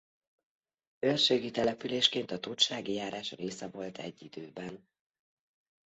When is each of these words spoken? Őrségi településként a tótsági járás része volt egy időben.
Őrségi 0.99 1.51
településként 1.51 2.31
a 2.31 2.39
tótsági 2.39 2.93
járás 2.93 3.31
része 3.31 3.67
volt 3.67 3.97
egy 3.97 4.21
időben. 4.23 4.87